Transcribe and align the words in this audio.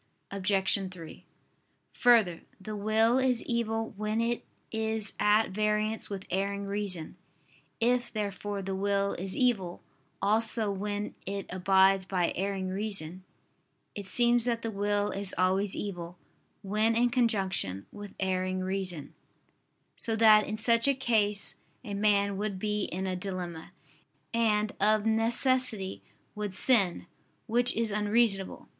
Obj. 0.31 0.89
3: 0.89 1.25
Further, 1.93 2.41
the 2.59 2.75
will 2.75 3.19
is 3.19 3.43
evil 3.43 3.93
when 3.95 4.19
it 4.19 4.43
is 4.71 5.13
at 5.19 5.51
variance 5.51 6.09
with 6.09 6.25
erring 6.31 6.65
reason. 6.65 7.17
If, 7.79 8.11
therefore, 8.11 8.63
the 8.63 8.73
will 8.73 9.13
is 9.13 9.35
evil 9.35 9.83
also 10.19 10.71
when 10.71 11.13
it 11.27 11.45
abides 11.51 12.05
by 12.05 12.33
erring 12.35 12.69
reason, 12.69 13.23
it 13.93 14.07
seems 14.07 14.45
that 14.45 14.63
the 14.63 14.71
will 14.71 15.11
is 15.11 15.35
always 15.37 15.75
evil 15.75 16.17
when 16.63 16.95
in 16.95 17.11
conjunction 17.11 17.85
with 17.91 18.15
erring 18.19 18.61
reason: 18.61 19.13
so 19.95 20.15
that 20.15 20.47
in 20.47 20.57
such 20.57 20.87
a 20.87 20.95
case 20.95 21.57
a 21.83 21.93
man 21.93 22.37
would 22.37 22.57
be 22.57 22.85
in 22.85 23.05
a 23.05 23.15
dilemma, 23.15 23.71
and, 24.33 24.71
of 24.81 25.05
necessity, 25.05 26.01
would 26.33 26.55
sin: 26.55 27.05
which 27.45 27.71
is 27.75 27.91
unreasonable. 27.91 28.67